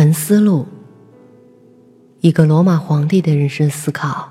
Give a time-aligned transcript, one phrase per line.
[0.00, 0.64] 沉思录，
[2.20, 4.30] 一个罗马皇帝的人生思考。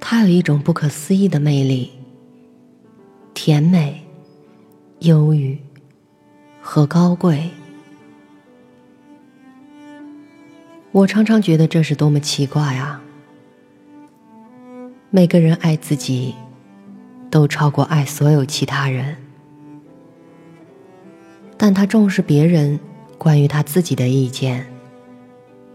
[0.00, 1.92] 他有一种不可思议的魅力，
[3.34, 4.04] 甜美、
[5.02, 5.56] 忧郁
[6.60, 7.50] 和高贵。
[10.90, 13.00] 我常常觉得这是多么奇怪啊！
[15.10, 16.34] 每个人爱自己，
[17.30, 19.16] 都超过爱所有其他人，
[21.56, 22.80] 但他重视别人。
[23.18, 24.64] 关于他自己的意见，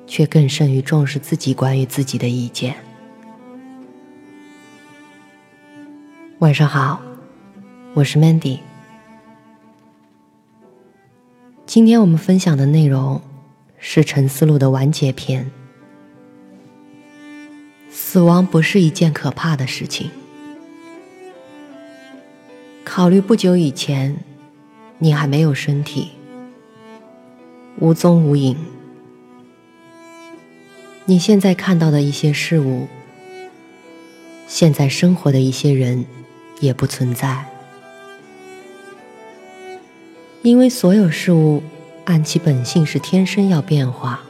[0.08, 2.74] 却更甚于重视自己关于自己的意见。
[6.40, 7.02] 晚上好，
[7.94, 8.60] 我是 Mandy。
[11.66, 13.22] 今天我们分享的内容
[13.78, 15.52] 是《沉思录》的完结篇。
[17.90, 20.10] 死亡不是一件可怕的事情。
[22.86, 24.16] 考虑不久以前，
[25.00, 26.12] 你还没有身体。
[27.80, 28.56] 无踪无影，
[31.06, 32.88] 你现在看到的一些事物，
[34.48, 36.06] 现在生活的一些人，
[36.60, 37.46] 也不存在，
[40.44, 41.64] 因为所有事物
[42.06, 44.22] 按其本性是天生要变化、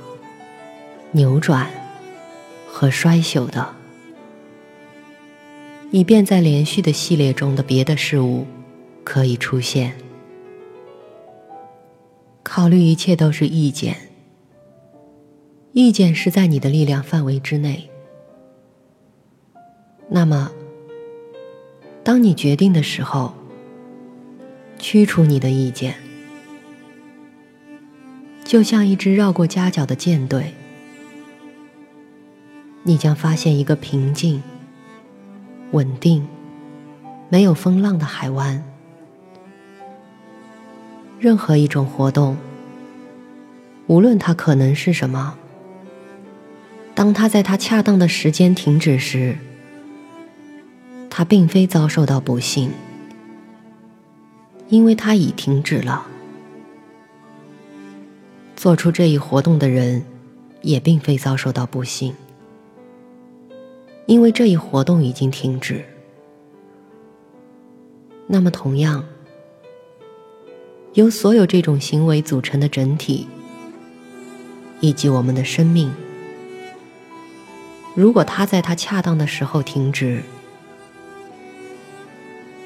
[1.11, 1.69] 扭转
[2.65, 3.75] 和衰朽的，
[5.91, 8.47] 以便在连续的系列中的别的事物
[9.03, 9.93] 可以出现。
[12.55, 13.97] 考虑一切都是意见，
[15.71, 17.89] 意见是在你的力量范围之内。
[20.07, 20.51] 那么，
[22.03, 23.33] 当你决定的时候，
[24.77, 25.95] 驱除你的意见，
[28.43, 30.53] 就像一支绕过夹角的舰队，
[32.83, 34.43] 你将发现一个平静、
[35.71, 36.27] 稳定、
[37.29, 38.63] 没有风浪的海湾。
[41.23, 42.35] 任何一种活动，
[43.87, 45.37] 无论它可能是什么，
[46.93, 49.37] 当它在它恰当的时间停止时，
[51.09, 52.71] 它并非遭受到不幸，
[54.67, 56.05] 因为它已停止了。
[58.57, 60.03] 做出这一活动的人，
[60.61, 62.13] 也并非遭受到不幸，
[64.07, 65.85] 因为这一活动已经停止。
[68.27, 69.05] 那么，同样。
[70.93, 73.27] 由所有这种行为组成的整体，
[74.79, 75.91] 以及我们的生命，
[77.95, 80.21] 如果它在它恰当的时候停止，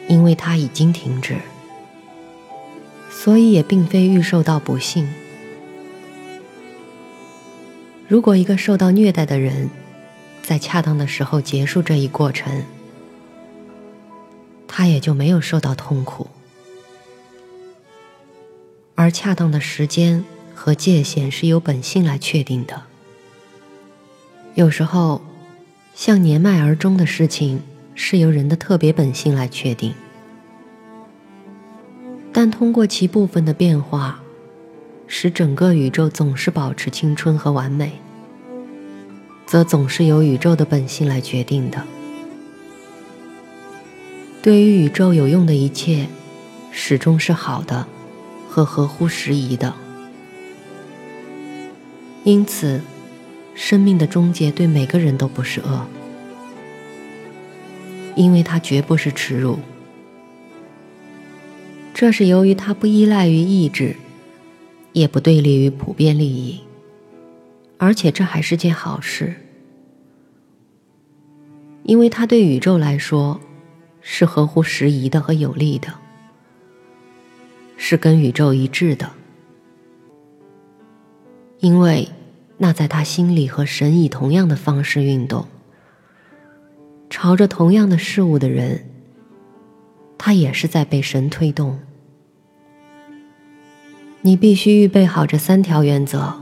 [0.09, 1.37] 因为它已经停止，
[3.09, 5.07] 所以也并非预受到不幸。
[8.09, 9.69] 如果一个受到虐待的人
[10.41, 12.63] 在恰当的时候结束这一过程，
[14.67, 16.27] 他也就没有受到痛苦。
[18.99, 20.25] 而恰当的时间
[20.55, 22.81] 和界限是由本性来确定的。
[24.55, 25.21] 有时候，
[25.93, 27.61] 像年迈而终的事情
[27.93, 29.93] 是由人的特别本性来确定，
[32.33, 34.19] 但通过其部分的变化，
[35.05, 38.01] 使整个宇宙总是保持青春和完美，
[39.45, 41.83] 则总是由宇宙的本性来决定的。
[44.41, 46.07] 对于宇宙有用的一切，
[46.71, 47.87] 始终是好的。
[48.47, 49.73] 和合乎时宜的，
[52.23, 52.81] 因此，
[53.53, 55.85] 生命的终结对每个人都不是恶，
[58.15, 59.59] 因为它绝不是耻辱。
[61.93, 63.95] 这是由于它不依赖于意志，
[64.93, 66.61] 也不对立于普遍利益，
[67.77, 69.35] 而且这还是件好事，
[71.83, 73.39] 因为它对宇宙来说
[74.01, 75.93] 是合乎时宜的和有利的。
[77.77, 79.11] 是跟宇宙一致的，
[81.59, 82.09] 因为
[82.57, 85.45] 那在他心里和神以同样的方式运动，
[87.09, 88.89] 朝着同样的事物的人，
[90.17, 91.79] 他也是在被神推动。
[94.21, 96.33] 你必须预备好这三条原则：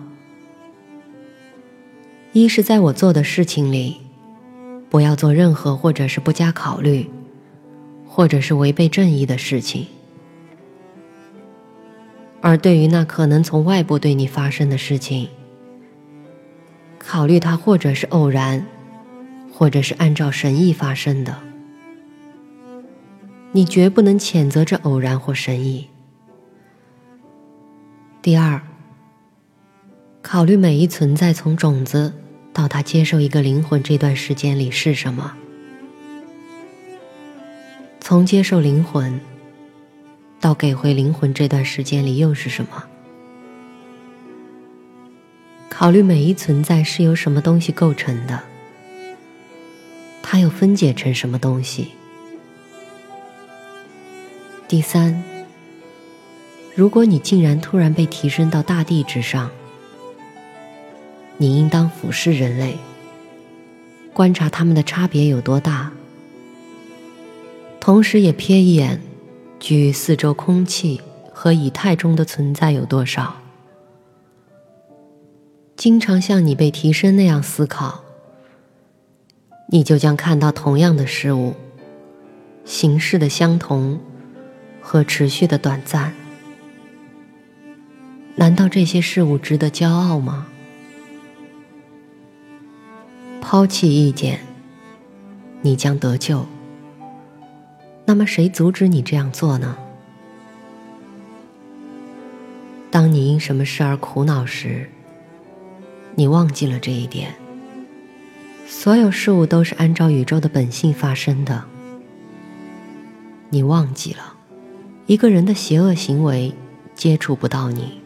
[2.32, 3.98] 一是在我做的事情里，
[4.90, 7.08] 不要做任何或者是不加考虑，
[8.08, 9.86] 或者是违背正义的事情。
[12.46, 15.30] 而对于那可能从外部对你发生的事情，
[17.00, 18.64] 考虑它或者是偶然，
[19.52, 21.36] 或者是按照神意发生的，
[23.52, 25.88] 你绝不能谴责这偶然或神意。
[28.22, 28.62] 第二，
[30.22, 32.14] 考虑每一存在从种子
[32.54, 35.34] 到它接受一个灵魂这段时间里是什么，
[38.00, 39.20] 从接受灵魂。
[40.40, 42.84] 到给回灵魂这段时间里又是什么？
[45.70, 48.42] 考虑每一存在是由什么东西构成的，
[50.24, 51.90] 它又分解成什么东西。
[54.68, 55.24] 第三，
[56.76, 59.52] 如果你竟然突然被提升到大地之上，
[61.38, 62.78] 你应当俯视人类，
[64.14, 65.92] 观察他们的差别有多大，
[67.82, 69.02] 同时也瞥一眼，
[69.66, 71.02] 居四周空气
[71.34, 73.38] 和以太中的存在有多少。
[75.76, 78.04] 经常像你被提升那样思考，
[79.70, 81.56] 你就将看到同样的事物，
[82.64, 84.00] 形式的相同。
[84.80, 86.14] 和持续的短暂，
[88.36, 90.46] 难道这些事物值得骄傲吗？
[93.42, 94.42] 抛弃意见，
[95.64, 96.46] 你将得救。
[98.06, 99.76] 那么谁阻止你这样做呢？
[102.92, 104.90] 当你因什么事而苦恼时，
[106.16, 107.36] 你忘记了这一点。
[108.68, 111.66] 所有事物都是按照宇宙的本性发生的，
[113.50, 114.34] 你忘记了。
[115.08, 116.54] 一个人的邪恶行为
[116.96, 118.02] 接触不到你，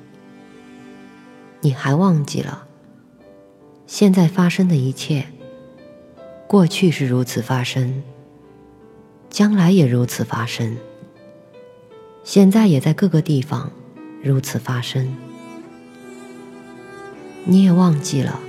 [1.62, 2.68] 你还忘记了
[3.86, 5.26] 现在发生的一切。
[6.48, 8.02] 过去是如此发生，
[9.30, 10.78] 将来也如此发生，
[12.24, 13.72] 现在也在各个地方
[14.24, 15.16] 如此发生。
[17.46, 18.40] 你也忘记了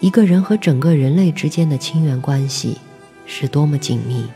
[0.00, 2.78] 一个人和整个人类之间的亲缘关系
[3.26, 4.26] 是多么紧密。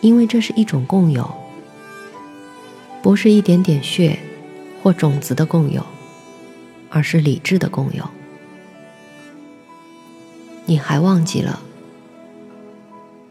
[0.00, 1.32] 因为这是一种共有，
[3.02, 4.18] 不是一点点血
[4.82, 5.82] 或种子的共有，
[6.90, 8.04] 而是理智的共有。
[10.66, 11.62] 你还忘记了，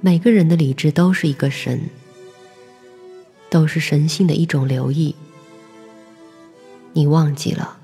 [0.05, 1.89] 每个人的理智都是一个神，
[3.50, 5.15] 都是神性的一种留意。
[6.91, 7.77] 你忘记了，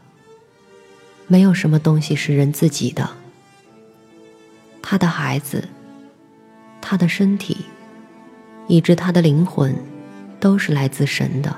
[1.27, 3.10] 没有什么东西是人自己的，
[4.81, 5.69] 他的孩子，
[6.81, 7.56] 他的身体。
[8.68, 9.74] 以致他的灵魂
[10.39, 11.56] 都是来自神的。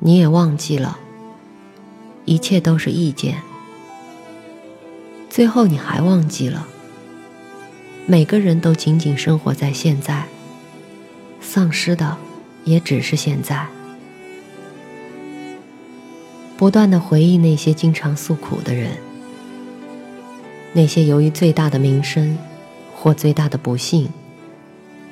[0.00, 0.98] 你也忘记了，
[2.24, 3.40] 一切都是意见。
[5.28, 6.66] 最后你还忘记了，
[8.10, 10.24] 每个人都仅仅生活在现在，
[11.40, 12.16] 丧失的
[12.64, 13.64] 也只是现在。
[16.56, 18.90] 不断的回忆那些经常诉苦的人，
[20.72, 22.36] 那些由于最大的名声
[22.96, 24.08] 或最大的不幸。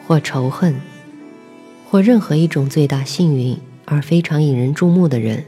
[0.04, 0.74] 或仇恨，
[1.88, 5.44] 或任何一种最大幸运而非常引人注目的人，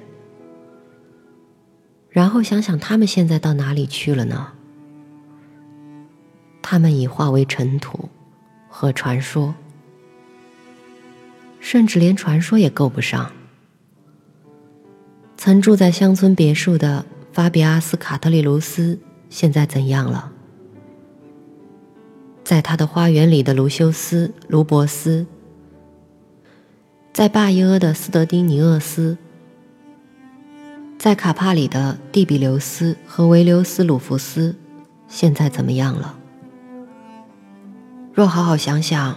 [2.10, 4.52] 然后想想他们现在到哪里去了呢？
[6.70, 8.08] 他们已化为尘土
[8.68, 9.56] 和传说，
[11.58, 13.32] 甚至连传说也够不上。
[15.36, 20.30] 曾住在乡村别墅的法比阿斯·卡特利卢斯现在怎样了？
[22.44, 25.26] 在他的花园里的卢修斯·卢伯斯，
[27.12, 29.18] 在巴伊阿的斯德丁尼厄斯，
[30.96, 34.54] 在卡帕里的蒂比留斯和维留斯·鲁弗斯，
[35.08, 36.18] 现在怎么样了？
[38.12, 39.16] 若好好想想，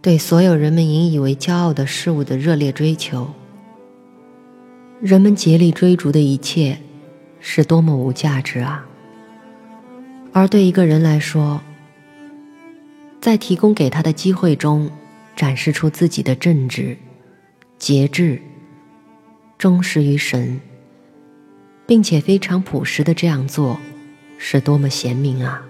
[0.00, 3.32] 对所有人们引以为骄傲的事物的热烈追求，
[5.00, 6.78] 人们竭力追逐的一切，
[7.38, 8.84] 是多么无价值啊！
[10.32, 11.60] 而对一个人来说，
[13.20, 14.90] 在提供给他的机会中，
[15.36, 16.96] 展示出自己的正直、
[17.78, 18.42] 节制、
[19.56, 20.60] 忠实于神，
[21.86, 23.78] 并且非常朴实的这样做，
[24.38, 25.64] 是多么贤明啊！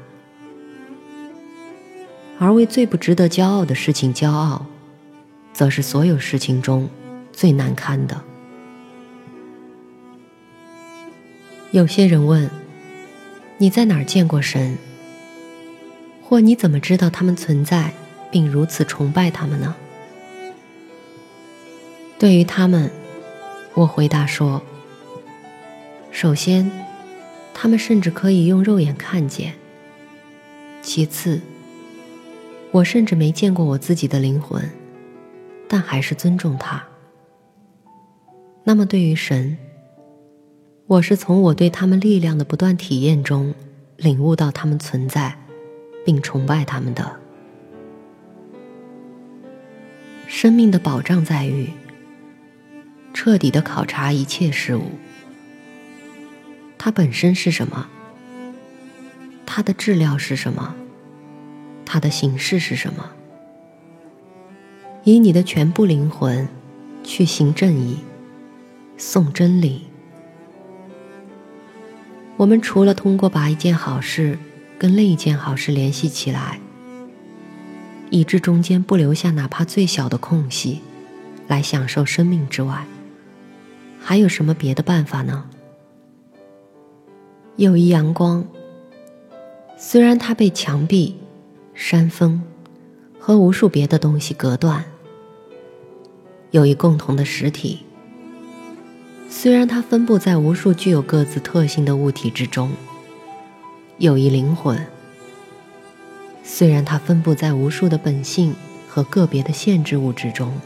[2.42, 4.66] 而为最不值得骄傲的事情骄傲，
[5.52, 6.90] 则是所有事情中
[7.32, 8.20] 最难堪的。
[11.70, 12.50] 有些人问
[13.58, 14.76] ：“你在哪儿见过神？”
[16.20, 17.94] 或你怎么知道他们存在，
[18.32, 19.76] 并如此崇拜他们呢？
[22.18, 22.90] 对于他们，
[23.74, 24.60] 我回答说：
[26.10, 26.68] 首先，
[27.54, 29.52] 他们甚至可以用肉眼看见；
[30.82, 31.40] 其次，
[32.72, 34.68] 我甚至没见过我自己的灵魂，
[35.68, 36.82] 但还是尊重他。
[38.64, 39.56] 那么，对于神，
[40.86, 43.54] 我是从我对他们力量的不断体验中
[43.96, 45.38] 领悟到他们存在。
[46.04, 47.14] 并崇拜他们的
[50.26, 51.70] 生命的保障在于
[53.14, 54.82] 彻底的考察一切事物，
[56.76, 57.88] 它本身是什么，
[59.46, 60.74] 它的质料是什么，
[61.84, 63.10] 它的形式是什么，
[65.04, 66.48] 以你的全部灵魂
[67.02, 67.98] 去行正义、
[68.96, 69.82] 颂真理、
[72.36, 74.38] 我们除了通过把一件好事
[74.78, 76.58] 跟另一件好事联系起来，
[78.10, 80.80] 以致中间不留下哪怕最小的空隙，
[81.46, 82.86] 来享受生命之外，
[84.00, 85.44] 还有什么别的办法呢？
[87.56, 88.46] 有一阳光，
[89.76, 91.16] 虽然它被墙壁、
[91.74, 92.42] 山峰
[93.18, 94.84] 和无数别的东西隔断；
[96.50, 97.80] 有一共同的实体，
[99.28, 102.68] 虽然它分布在无数具有各自特性的物体之中；
[103.98, 104.86] 有一灵魂。
[106.44, 108.54] 虽然它分布在无数的本性
[108.88, 110.60] 和个别的限制物之中，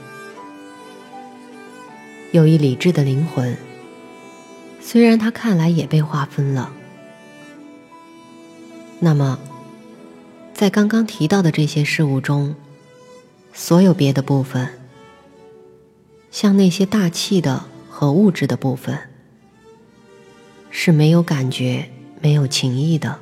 [2.32, 3.56] 有一理智的灵魂。
[4.80, 6.72] 虽然它看来也被划分了，
[9.00, 9.38] 那么，
[10.56, 12.54] 在刚刚提到的这些事物中，
[13.52, 14.66] 所有别的部分，
[16.30, 18.98] 像那些大气的和物质的部分，
[20.70, 21.90] 是没有感觉、
[22.22, 23.18] 没有情意的。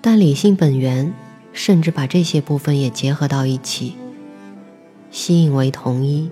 [0.00, 1.14] 但理性本源
[1.52, 3.94] 甚至把这些部分也结合到一起，
[5.12, 6.28] 吸引为同一。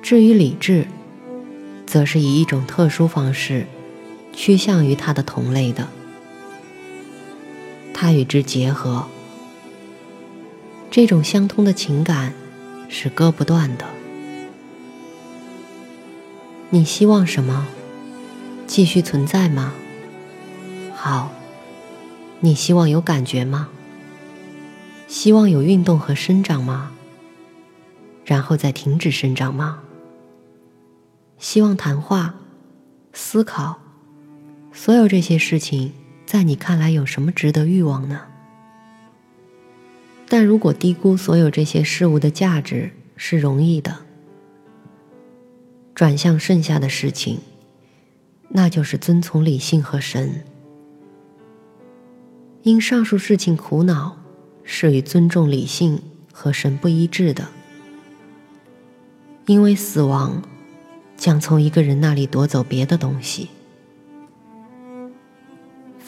[0.00, 0.86] 至于理智，
[1.86, 3.66] 则是以一种特殊方式
[4.32, 5.88] 趋向于它的同类的，
[8.02, 9.06] 它与之结合，
[10.90, 12.32] 这种相通的情感
[12.88, 13.84] 是割不断的。
[16.70, 17.66] 你希望什么？
[18.66, 19.74] 继续存在吗？
[20.94, 21.30] 好，
[22.40, 23.68] 你希望有感觉吗？
[25.06, 26.92] 希望有运动和生长吗？
[28.24, 29.80] 然后再停止生长吗？
[31.36, 32.34] 希望谈话、
[33.12, 33.78] 思考，
[34.72, 35.92] 所有这些事情，
[36.30, 38.20] 在你看来有什么值得欲望呢？
[40.28, 43.96] 但如果低估所有这些事物的价值是容易的，
[45.92, 47.40] 转向剩下的事情，
[48.50, 50.44] 那就是遵从理性和神。
[52.62, 54.16] 因上述事情苦恼，
[54.62, 56.00] 是与尊重理性
[56.32, 57.48] 和神不一致的。
[59.46, 60.40] 因为死亡
[61.16, 63.48] 将从一个人那里夺走别的东西，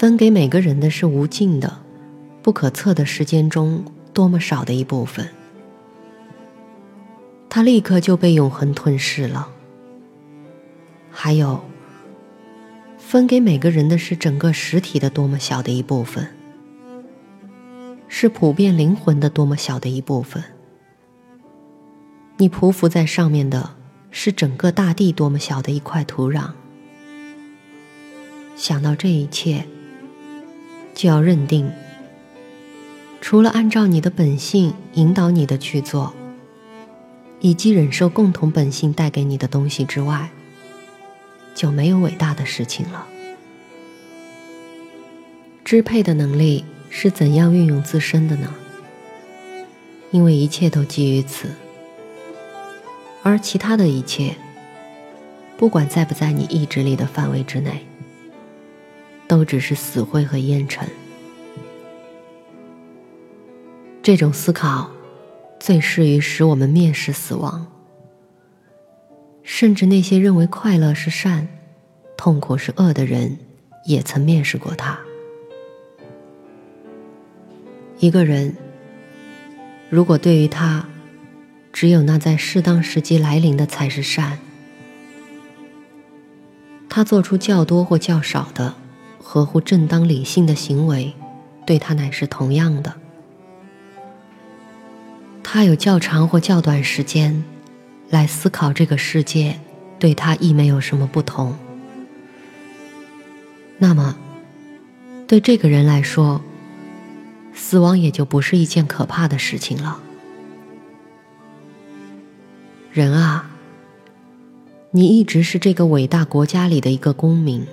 [0.02, 1.78] 分给每个人的是无尽的、
[2.42, 5.28] 不可测的时间中多么少的一部分，
[7.48, 9.48] 他立刻就被永恒吞噬了。
[11.08, 11.62] 还有，
[12.98, 16.26] 分给每个人的是整个实体的多么小的一部分。
[18.08, 20.42] 是普遍灵魂的多么小的一部分，
[22.38, 23.76] 你匍匐在上面的
[24.10, 26.50] 是整个大地多么小的一块土壤。
[28.56, 29.64] 想到这一切，
[30.94, 31.70] 就要认定，
[33.20, 36.12] 除了按照你的本性引导你的去做，
[37.40, 40.30] 以及忍受共同本性带给你的东西之外，
[41.54, 43.06] 就没有伟大的事情了。
[45.64, 46.64] 支配的能力。
[46.94, 48.54] 是怎样运用自身的呢？
[50.10, 51.48] 因为一切都基于此，
[53.22, 54.36] 而其他的一切，
[55.56, 57.86] 不管在不在你意志力的范围之内，
[59.32, 60.86] 都只是死灰和烟尘。
[64.02, 64.90] 这种思考，
[65.58, 67.66] 最适于使我们蔑视死亡，
[69.42, 71.48] 甚至那些认为快乐是善，
[72.14, 73.38] 痛苦是恶的人，
[73.86, 75.00] 也曾蔑视过他。
[78.00, 78.54] 一个人，
[79.88, 80.86] 如果对于他，
[81.72, 84.38] 只有那在适当时机来临的才是善，
[86.90, 88.74] 他做出较多或较少的
[89.22, 91.14] 合乎正当理性的行为，
[91.64, 92.92] 对他乃是同样的。
[95.42, 97.44] 他有较长或较短时间
[98.10, 99.58] 来思考这个世界，
[99.98, 101.56] 对他亦没有什么不同。
[103.78, 104.16] 那么，
[105.26, 106.42] 对这个人来说，
[107.54, 109.98] 死亡也就不是一件可怕的事情了。
[112.92, 113.50] 人啊，
[114.90, 117.66] 你一直是这个伟大国家里的一个公民。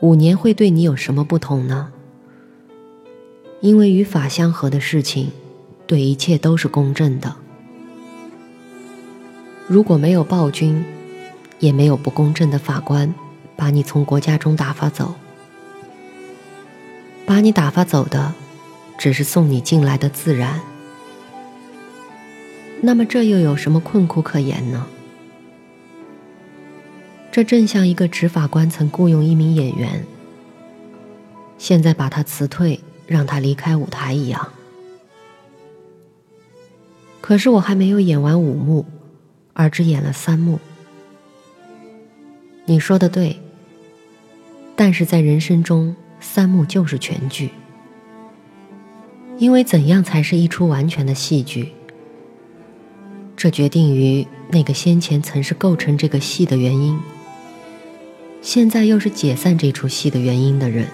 [0.00, 1.92] 五年会对你有什么不同呢？
[3.60, 5.30] 因为与法相合的事情，
[5.86, 7.36] 对一切都是公正的。
[9.66, 10.84] 如果没有暴君，
[11.58, 13.14] 也没有不公正的法官，
[13.56, 15.14] 把你从国家中打发走。
[17.24, 18.34] 把你打发走的，
[18.98, 20.60] 只是送你进来的自然。
[22.82, 24.86] 那么这又有什么困苦可言呢？
[27.34, 30.04] 这正像一个执法官曾雇佣一名演员，
[31.58, 34.52] 现在把他辞退，让他离开舞台一样。
[37.20, 38.86] 可是我还没有演完五幕，
[39.52, 40.60] 而只演了三幕。
[42.66, 43.40] 你说的对，
[44.76, 47.50] 但是在人生中，三幕就是全剧。
[49.38, 51.72] 因为怎样才是一出完全的戏剧？
[53.36, 56.96] 这决定于那个先前曾是构成这个戏的原因，
[58.44, 60.86] 现在又是解散这出戏的原因的人。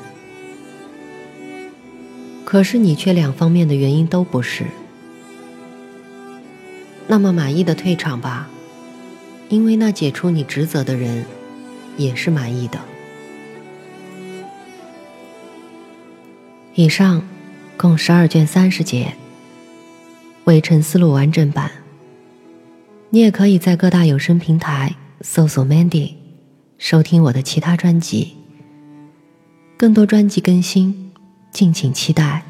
[2.45, 4.65] 可是你却两方面的原因都不是。
[7.09, 8.49] 那么满意的退场吧，
[9.49, 11.25] 因为那解除你职责的人
[11.97, 12.79] 也是满意的。
[16.77, 17.21] 以上
[17.77, 19.15] 共十二卷三十节，
[20.45, 21.69] 微尘思路完整版。
[23.11, 26.15] 你也可以在各大有声平台搜索 Mandy，
[26.81, 28.39] 收听我的其他专辑。
[29.77, 31.13] 更多专辑更新，
[31.53, 32.43] 敬请期待。